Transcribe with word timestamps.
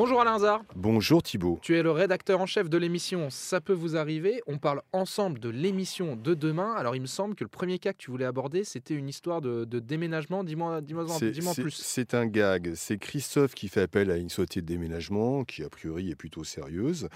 Bonjour 0.00 0.22
Alain 0.22 0.36
Hazard. 0.36 0.62
Bonjour 0.76 1.22
Thibault. 1.22 1.58
Tu 1.60 1.76
es 1.76 1.82
le 1.82 1.90
rédacteur 1.90 2.40
en 2.40 2.46
chef 2.46 2.70
de 2.70 2.78
l'émission 2.78 3.28
Ça 3.28 3.60
peut 3.60 3.74
vous 3.74 3.98
arriver. 3.98 4.40
On 4.46 4.56
parle 4.56 4.80
ensemble 4.94 5.38
de 5.40 5.50
l'émission 5.50 6.16
de 6.16 6.32
demain. 6.32 6.72
Alors 6.72 6.96
il 6.96 7.02
me 7.02 7.06
semble 7.06 7.34
que 7.34 7.44
le 7.44 7.48
premier 7.48 7.78
cas 7.78 7.92
que 7.92 7.98
tu 7.98 8.10
voulais 8.10 8.24
aborder, 8.24 8.64
c'était 8.64 8.94
une 8.94 9.10
histoire 9.10 9.42
de, 9.42 9.66
déménagement. 9.66 10.42
Dis-moi 10.42 10.80
dis 10.80 10.94
dis 11.32 11.40
plus. 11.54 11.74
C'est 11.74 12.14
un 12.14 12.24
gag. 12.24 12.72
C'est 12.76 12.96
Christophe 12.96 13.54
qui 13.54 13.68
fait 13.68 13.82
appel 13.82 14.10
à 14.10 14.16
une 14.16 14.30
société 14.30 14.62
de 14.62 14.66
déménagement 14.68 15.44
qui 15.44 15.62
a 15.64 15.68
priori 15.68 16.10
est 16.10 16.16
plutôt 16.16 16.44
sérieuse. 16.44 17.10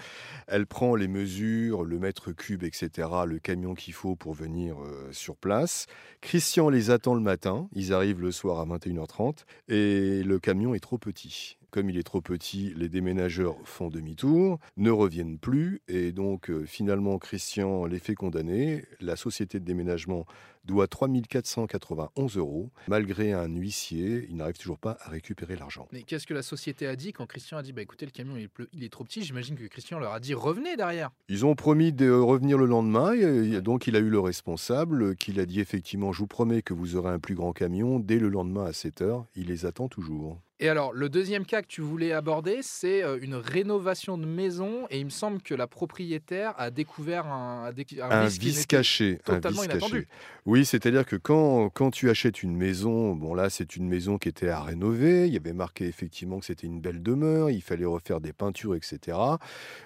Elle 0.45 0.67
prend 0.67 0.93
les 0.93 1.07
mesures, 1.07 1.85
le 1.85 1.97
mètre 1.97 2.33
cube, 2.33 2.63
etc., 2.63 3.09
le 3.25 3.39
camion 3.39 3.73
qu'il 3.73 3.95
faut 3.95 4.15
pour 4.15 4.35
venir 4.35 4.77
euh, 4.79 5.11
sur 5.11 5.37
place. 5.37 5.87
Christian 6.21 6.69
les 6.69 6.91
attend 6.91 7.15
le 7.15 7.21
matin. 7.21 7.67
Ils 7.73 7.93
arrivent 7.93 8.21
le 8.21 8.31
soir 8.31 8.59
à 8.59 8.65
21h30 8.67 9.39
et 9.69 10.21
le 10.21 10.37
camion 10.37 10.75
est 10.75 10.79
trop 10.79 10.99
petit 10.99 11.57
comme 11.75 11.89
il 11.89 11.97
est 11.97 12.03
trop 12.03 12.21
petit, 12.21 12.73
les 12.77 12.87
déménageurs 12.87 13.57
font 13.65 13.89
demi-tour, 13.89 14.59
ne 14.77 14.91
reviennent 14.91 15.37
plus, 15.37 15.81
et 15.89 16.13
donc 16.13 16.49
euh, 16.49 16.63
finalement 16.63 17.17
Christian 17.17 17.83
les 17.83 17.99
fait 17.99 18.15
condamner. 18.15 18.85
La 19.01 19.17
société 19.17 19.59
de 19.59 19.65
déménagement 19.65 20.25
doit 20.63 20.87
3491 20.87 22.37
euros. 22.37 22.71
Malgré 22.87 23.33
un 23.33 23.49
huissier, 23.49 24.25
il 24.29 24.37
n'arrive 24.37 24.57
toujours 24.57 24.79
pas 24.79 24.97
à 25.01 25.09
récupérer 25.09 25.57
l'argent. 25.57 25.89
Mais 25.91 26.03
qu'est-ce 26.03 26.25
que 26.25 26.33
la 26.33 26.43
société 26.43 26.87
a 26.87 26.95
dit 26.95 27.11
quand 27.11 27.25
Christian 27.25 27.57
a 27.57 27.61
dit 27.61 27.73
bah 27.73 27.81
écoutez, 27.81 28.05
le 28.05 28.13
camion 28.13 28.37
il 28.71 28.83
est 28.85 28.89
trop 28.89 29.03
petit 29.03 29.21
J'imagine 29.21 29.57
que 29.57 29.65
Christian 29.65 29.99
leur 29.99 30.13
a 30.13 30.21
dit 30.21 30.33
revenez 30.33 30.77
derrière. 30.77 31.11
Ils 31.27 31.45
ont 31.45 31.55
promis 31.55 31.91
de 31.91 32.09
revenir 32.09 32.57
le 32.57 32.67
lendemain, 32.67 33.11
et 33.11 33.59
donc 33.59 33.85
il 33.85 33.97
a 33.97 33.99
eu 33.99 34.09
le 34.09 34.21
responsable 34.21 35.17
qui 35.17 35.37
a 35.41 35.45
dit 35.45 35.59
effectivement 35.59 36.13
je 36.13 36.19
vous 36.19 36.27
promets 36.27 36.61
que 36.61 36.73
vous 36.73 36.95
aurez 36.95 37.11
un 37.11 37.19
plus 37.19 37.35
grand 37.35 37.51
camion 37.51 37.99
dès 37.99 38.17
le 38.17 38.29
lendemain 38.29 38.63
à 38.63 38.71
7 38.71 39.01
h. 39.01 39.25
Il 39.35 39.47
les 39.47 39.65
attend 39.65 39.89
toujours. 39.89 40.39
Et 40.61 40.69
alors, 40.69 40.93
le 40.93 41.09
deuxième 41.09 41.45
cas 41.45 41.61
que 41.61 41.67
tu 41.67 41.81
voulais 41.81 42.13
aborder, 42.13 42.59
c'est 42.61 43.03
euh, 43.03 43.17
une 43.21 43.35
rénovation 43.35 44.17
de 44.17 44.25
maison. 44.25 44.87
Et 44.89 44.99
il 44.99 45.05
me 45.05 45.09
semble 45.09 45.41
que 45.41 45.53
la 45.53 45.67
propriétaire 45.67 46.53
a 46.57 46.71
découvert 46.71 47.27
un, 47.27 47.73
un, 47.99 48.27
vice, 48.27 48.65
caché. 48.65 49.19
Totalement 49.25 49.65
inattendu. 49.65 50.07
Oui, 50.45 50.63
c'est-à-dire 50.63 51.05
que 51.05 51.17
quand, 51.17 51.69
quand 51.71 51.91
tu 51.91 52.09
achètes 52.09 52.41
une 52.41 52.55
maison, 52.55 53.15
bon 53.15 53.33
là, 53.33 53.49
c'est 53.49 53.75
une 53.75 53.89
maison 53.89 54.17
qui 54.17 54.29
était 54.29 54.47
à 54.47 54.61
rénover. 54.61 55.27
Il 55.27 55.33
y 55.33 55.37
avait 55.37 55.51
marqué 55.51 55.87
effectivement 55.87 56.39
que 56.39 56.45
c'était 56.45 56.67
une 56.67 56.79
belle 56.79 57.03
demeure. 57.03 57.49
Il 57.49 57.61
fallait 57.61 57.83
refaire 57.83 58.21
des 58.21 58.31
peintures, 58.31 58.75
etc. 58.75 59.17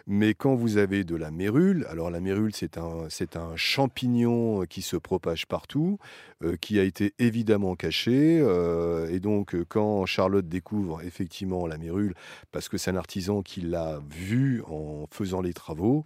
Mais 0.05 0.35
quand 0.35 0.53
vous 0.53 0.77
avez 0.77 1.03
de 1.03 1.15
la 1.15 1.31
mérule, 1.31 1.87
alors 1.89 2.11
la 2.11 2.19
mérule, 2.19 2.51
c'est 2.53 2.77
un, 2.77 3.07
c'est 3.09 3.37
un 3.37 3.55
champignon 3.55 4.65
qui 4.69 4.83
se 4.83 4.97
propage 4.97 5.47
partout, 5.47 5.97
euh, 6.43 6.57
qui 6.57 6.79
a 6.79 6.83
été 6.83 7.15
évidemment 7.17 7.75
caché. 7.75 8.39
Euh, 8.39 9.09
et 9.09 9.19
donc, 9.19 9.55
quand 9.67 10.05
Charlotte 10.05 10.47
découvre 10.47 10.58
effectivement 11.03 11.67
la 11.67 11.77
mérule 11.77 12.13
parce 12.51 12.69
que 12.69 12.77
c'est 12.77 12.91
un 12.91 12.95
artisan 12.95 13.41
qui 13.41 13.61
l'a 13.61 13.99
vu 14.09 14.61
en 14.67 15.05
faisant 15.11 15.41
les 15.41 15.53
travaux. 15.53 16.05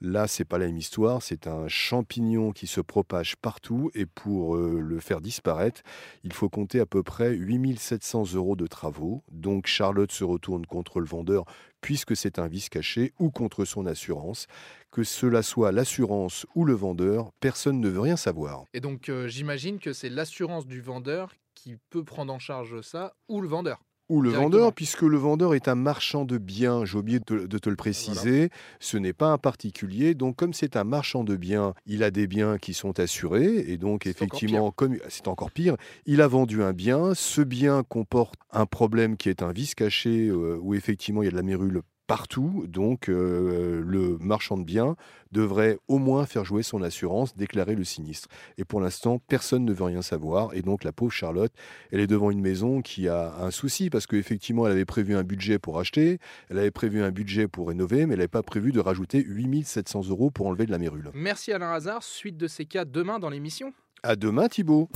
Là, 0.00 0.26
c'est 0.26 0.44
pas 0.44 0.58
la 0.58 0.66
même 0.66 0.76
histoire, 0.76 1.22
c'est 1.22 1.46
un 1.46 1.66
champignon 1.68 2.52
qui 2.52 2.66
se 2.66 2.80
propage 2.80 3.36
partout 3.36 3.90
et 3.94 4.04
pour 4.04 4.56
euh, 4.56 4.78
le 4.78 5.00
faire 5.00 5.22
disparaître, 5.22 5.82
il 6.24 6.32
faut 6.34 6.50
compter 6.50 6.78
à 6.78 6.84
peu 6.84 7.02
près 7.02 7.34
8700 7.34 8.34
euros 8.34 8.54
de 8.54 8.66
travaux. 8.66 9.22
Donc 9.30 9.66
Charlotte 9.66 10.12
se 10.12 10.24
retourne 10.24 10.66
contre 10.66 11.00
le 11.00 11.06
vendeur 11.06 11.44
puisque 11.80 12.16
c'est 12.16 12.38
un 12.38 12.48
vice 12.48 12.68
caché 12.68 13.12
ou 13.18 13.30
contre 13.30 13.64
son 13.64 13.86
assurance. 13.86 14.46
Que 14.90 15.04
cela 15.04 15.42
soit 15.42 15.72
l'assurance 15.72 16.46
ou 16.54 16.64
le 16.64 16.74
vendeur, 16.74 17.32
personne 17.40 17.80
ne 17.80 17.88
veut 17.88 18.00
rien 18.00 18.16
savoir. 18.16 18.64
Et 18.74 18.80
donc 18.80 19.08
euh, 19.08 19.26
j'imagine 19.26 19.78
que 19.78 19.92
c'est 19.92 20.10
l'assurance 20.10 20.66
du 20.66 20.80
vendeur 20.80 21.34
qui 21.54 21.76
peut 21.90 22.04
prendre 22.04 22.32
en 22.32 22.38
charge 22.38 22.80
ça 22.82 23.14
ou 23.28 23.40
le 23.40 23.48
vendeur 23.48 23.80
ou 24.08 24.20
le 24.20 24.30
vendeur, 24.30 24.72
puisque 24.72 25.02
le 25.02 25.16
vendeur 25.16 25.54
est 25.54 25.68
un 25.68 25.74
marchand 25.74 26.24
de 26.24 26.38
biens, 26.38 26.84
j'ai 26.84 26.98
oublié 26.98 27.20
de, 27.20 27.58
te 27.58 27.70
le 27.70 27.76
préciser, 27.76 28.50
ce 28.80 28.96
n'est 28.96 29.12
pas 29.12 29.28
un 29.28 29.38
particulier, 29.38 30.14
donc 30.14 30.36
comme 30.36 30.52
c'est 30.52 30.76
un 30.76 30.84
marchand 30.84 31.24
de 31.24 31.36
biens, 31.36 31.74
il 31.86 32.02
a 32.02 32.10
des 32.10 32.26
biens 32.26 32.58
qui 32.58 32.74
sont 32.74 33.00
assurés, 33.00 33.64
et 33.68 33.76
donc 33.76 34.06
effectivement, 34.06 34.70
comme 34.70 34.98
c'est 35.08 35.28
encore 35.28 35.50
pire, 35.50 35.76
il 36.06 36.20
a 36.20 36.28
vendu 36.28 36.62
un 36.62 36.72
bien, 36.72 37.14
ce 37.14 37.40
bien 37.40 37.82
comporte 37.82 38.34
un 38.52 38.66
problème 38.66 39.16
qui 39.16 39.28
est 39.28 39.42
un 39.42 39.52
vice 39.52 39.74
caché, 39.74 40.28
euh, 40.28 40.58
où 40.60 40.74
effectivement 40.74 41.22
il 41.22 41.26
y 41.26 41.28
a 41.28 41.32
de 41.32 41.36
la 41.36 41.42
mérule 41.42 41.82
partout. 42.06 42.64
Donc, 42.68 43.08
euh, 43.08 43.82
le 43.84 44.18
marchand 44.18 44.56
de 44.56 44.64
biens 44.64 44.96
devrait 45.32 45.78
au 45.88 45.98
moins 45.98 46.26
faire 46.26 46.44
jouer 46.44 46.62
son 46.62 46.82
assurance, 46.82 47.36
déclarer 47.36 47.74
le 47.74 47.84
sinistre. 47.84 48.28
Et 48.58 48.64
pour 48.64 48.80
l'instant, 48.80 49.18
personne 49.28 49.64
ne 49.64 49.72
veut 49.72 49.84
rien 49.84 50.02
savoir. 50.02 50.54
Et 50.54 50.62
donc, 50.62 50.84
la 50.84 50.92
pauvre 50.92 51.12
Charlotte, 51.12 51.52
elle 51.90 52.00
est 52.00 52.06
devant 52.06 52.30
une 52.30 52.40
maison 52.40 52.82
qui 52.82 53.08
a 53.08 53.34
un 53.40 53.50
souci 53.50 53.90
parce 53.90 54.06
qu'effectivement, 54.06 54.66
elle 54.66 54.72
avait 54.72 54.84
prévu 54.84 55.16
un 55.16 55.24
budget 55.24 55.58
pour 55.58 55.78
acheter, 55.78 56.18
elle 56.50 56.58
avait 56.58 56.70
prévu 56.70 57.02
un 57.02 57.10
budget 57.10 57.48
pour 57.48 57.68
rénover, 57.68 58.06
mais 58.06 58.14
elle 58.14 58.18
n'avait 58.18 58.28
pas 58.28 58.42
prévu 58.42 58.72
de 58.72 58.80
rajouter 58.80 59.22
8700 59.26 60.08
euros 60.08 60.30
pour 60.30 60.46
enlever 60.46 60.66
de 60.66 60.70
la 60.70 60.78
mérule. 60.78 61.10
Merci 61.14 61.52
Alain 61.52 61.72
Hazard. 61.72 62.02
Suite 62.02 62.36
de 62.36 62.46
ces 62.46 62.66
cas 62.66 62.84
demain 62.84 63.18
dans 63.18 63.30
l'émission. 63.30 63.72
À 64.02 64.16
demain, 64.16 64.48
Thibault. 64.48 64.88